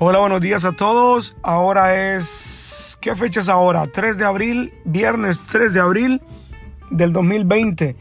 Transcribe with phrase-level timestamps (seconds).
[0.00, 1.36] Hola, buenos días a todos.
[1.44, 2.98] Ahora es...
[3.00, 3.86] ¿Qué fecha es ahora?
[3.86, 6.20] 3 de abril, viernes 3 de abril
[6.90, 7.94] del 2020.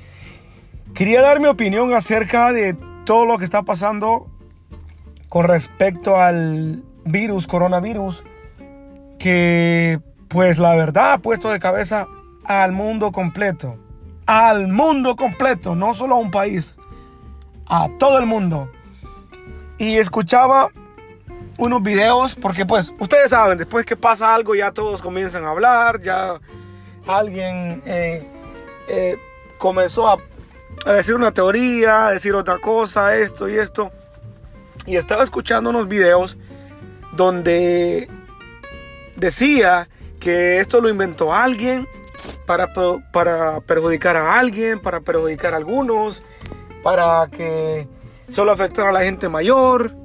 [0.96, 2.76] Quería dar mi opinión acerca de
[3.06, 4.28] todo lo que está pasando
[5.30, 8.24] con respecto al virus, coronavirus,
[9.20, 12.08] que pues la verdad ha puesto de cabeza
[12.44, 13.78] al mundo completo.
[14.26, 16.76] Al mundo completo, no solo a un país,
[17.68, 18.72] a todo el mundo.
[19.78, 20.70] Y escuchaba
[21.58, 26.02] unos videos, porque pues ustedes saben, después que pasa algo ya todos comienzan a hablar,
[26.02, 26.40] ya
[27.08, 28.28] alguien eh,
[28.88, 29.18] eh,
[29.58, 30.18] comenzó a,
[30.86, 33.92] decir una teoría, a decir otra cosa, esto y esto.
[34.86, 36.38] Y estaba escuchando unos videos
[37.14, 38.10] donde
[39.16, 39.88] decía
[40.20, 41.88] que esto lo inventó alguien
[42.46, 42.74] para,
[43.14, 46.24] para perjudicar a alguien, para perjudicar a algunos,
[46.82, 47.88] para que
[48.30, 50.03] solo afectara a la gente mayor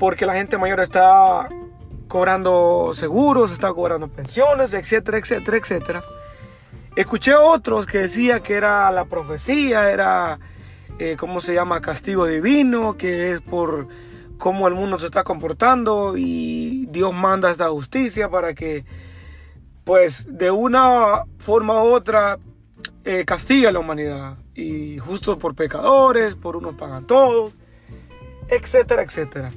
[0.00, 1.46] porque la gente mayor está
[2.08, 6.02] cobrando seguros, está cobrando pensiones, etcétera, etcétera, etcétera.
[6.96, 10.40] Escuché otros que decía que era la profecía, era,
[10.98, 11.82] eh, ¿cómo se llama?
[11.82, 13.88] Castigo divino, que es por
[14.38, 18.86] cómo el mundo se está comportando y Dios manda esta justicia para que,
[19.84, 22.38] pues, de una forma u otra,
[23.04, 24.38] eh, castigue a la humanidad.
[24.54, 27.52] Y justo por pecadores, por unos pagan todos,
[28.48, 29.52] etcétera, etcétera.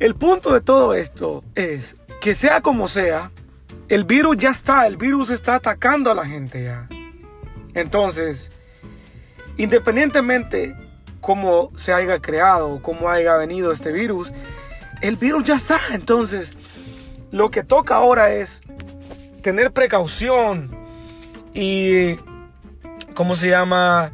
[0.00, 3.30] El punto de todo esto es que sea como sea,
[3.88, 6.88] el virus ya está, el virus está atacando a la gente ya.
[7.74, 8.50] Entonces,
[9.56, 10.74] independientemente
[11.20, 14.32] cómo se haya creado, cómo haya venido este virus,
[15.00, 15.80] el virus ya está.
[15.92, 16.56] Entonces,
[17.30, 18.62] lo que toca ahora es
[19.42, 20.76] tener precaución
[21.52, 22.16] y,
[23.14, 24.12] ¿cómo se llama?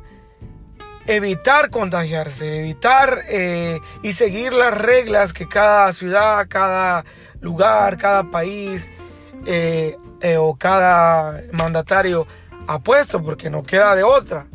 [1.11, 7.05] Evitar contagiarse, evitar eh, y seguir las reglas que cada ciudad, cada
[7.41, 8.89] lugar, cada país
[9.45, 12.29] eh, eh, o cada mandatario
[12.69, 14.47] ha puesto, porque no queda de otra.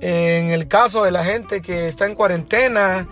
[0.00, 3.06] En el caso de la gente que está en cuarentena,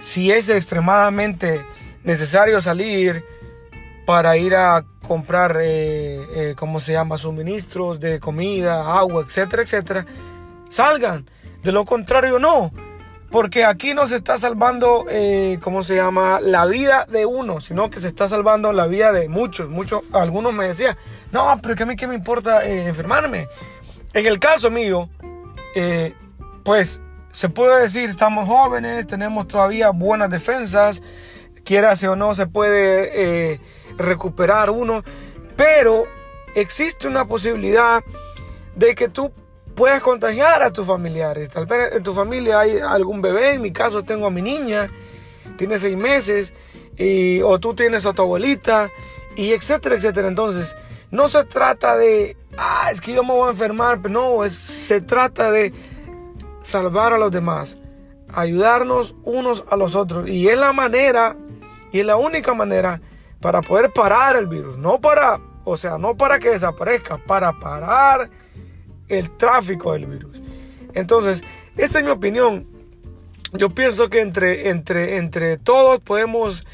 [0.00, 1.62] si es extremadamente
[2.02, 3.24] necesario salir
[4.04, 5.56] para ir a comprar,
[6.56, 10.04] ¿cómo se llama?, suministros de comida, agua, etcétera, etcétera,
[10.72, 11.28] salgan.
[11.62, 12.72] De lo contrario, no.
[13.30, 16.38] Porque aquí no se está salvando, eh, ¿cómo se llama?
[16.40, 19.68] La vida de uno, sino que se está salvando la vida de muchos.
[19.70, 20.96] Muchos, algunos me decían,
[21.30, 23.48] no, pero que a mí qué me importa eh, enfermarme.
[24.12, 25.08] En el caso mío,
[25.74, 26.14] eh,
[26.62, 27.00] pues
[27.30, 31.00] se puede decir, estamos jóvenes, tenemos todavía buenas defensas,
[31.64, 33.60] quiera o no, se puede
[33.96, 35.02] recuperar uno,
[35.56, 36.04] pero
[36.54, 38.02] existe una posibilidad
[38.74, 39.32] de que tú
[39.74, 41.48] puedes contagiar a tus familiares.
[41.50, 44.88] Tal vez en tu familia hay algún bebé, en mi caso tengo a mi niña,
[45.56, 46.54] tiene seis meses,
[46.96, 48.90] y, o tú tienes a tu abuelita,
[49.36, 50.28] y etcétera, etcétera.
[50.28, 50.76] Entonces,
[51.10, 55.00] no se trata de, ah, es que yo me voy a enfermar, no, es, se
[55.00, 55.72] trata de
[56.62, 57.76] salvar a los demás,
[58.32, 60.28] ayudarnos unos a los otros.
[60.28, 61.36] Y es la manera,
[61.92, 63.00] y es la única manera
[63.40, 68.30] para poder parar el virus, no para, o sea, no para que desaparezca, para parar
[69.18, 70.40] el tráfico del virus.
[70.94, 71.42] Entonces,
[71.76, 72.66] esta es mi opinión.
[73.52, 76.64] Yo pienso que entre, entre, entre todos podemos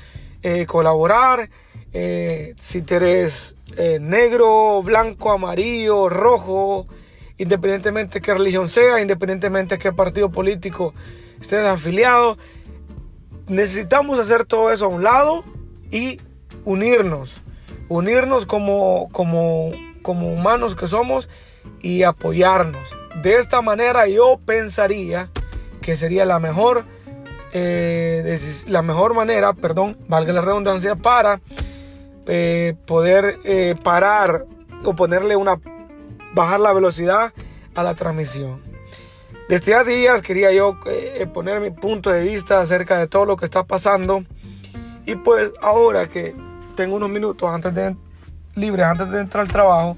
[0.42, 1.50] eh, colaborar.
[1.92, 6.86] Eh, si eres eh, negro, blanco, amarillo, rojo,
[7.38, 10.94] independientemente de qué religión sea, independientemente de qué partido político
[11.40, 12.38] estés afiliado,
[13.48, 15.44] necesitamos hacer todo eso a un lado
[15.90, 16.20] y
[16.64, 17.42] unirnos.
[17.88, 19.72] Unirnos como, como,
[20.02, 21.28] como humanos que somos
[21.80, 22.94] y apoyarnos.
[23.22, 25.30] De esta manera yo pensaría
[25.82, 26.84] que sería la mejor,
[27.52, 31.40] eh, la mejor manera, perdón, valga la redundancia, para
[32.26, 34.44] eh, poder eh, parar
[34.84, 35.60] o ponerle una,
[36.34, 37.32] bajar la velocidad
[37.74, 38.62] a la transmisión.
[39.48, 40.76] Desde hace días quería yo
[41.32, 44.24] poner mi punto de vista acerca de todo lo que está pasando
[45.06, 46.36] y pues ahora que
[46.76, 47.96] tengo unos minutos antes de
[48.54, 49.96] libres antes de entrar al trabajo,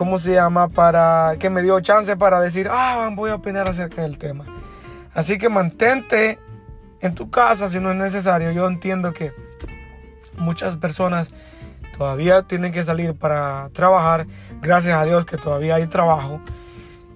[0.00, 0.68] ¿cómo se llama?
[0.68, 4.46] Para que me dio chance para decir, ah, voy a opinar acerca del tema.
[5.12, 6.38] Así que mantente
[7.02, 8.50] en tu casa si no es necesario.
[8.50, 9.34] Yo entiendo que
[10.38, 11.32] muchas personas
[11.98, 14.26] todavía tienen que salir para trabajar.
[14.62, 16.40] Gracias a Dios que todavía hay trabajo.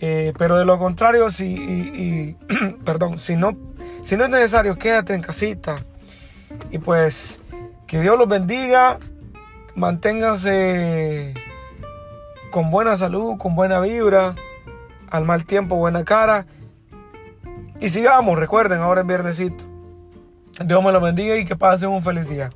[0.01, 2.37] Eh, pero de lo contrario, si,
[2.85, 3.57] perdón, si no,
[4.03, 5.75] si no es necesario, quédate en casita.
[6.71, 7.41] Y pues
[7.87, 8.99] que Dios los bendiga.
[9.75, 11.33] Manténganse
[12.55, 14.37] con buena salud, con buena vibra,
[15.11, 16.47] al mal tiempo, buena cara.
[17.81, 19.65] Y sigamos, recuerden, ahora es viernesito.
[20.65, 22.51] Dios me lo bendiga y que pase un feliz día.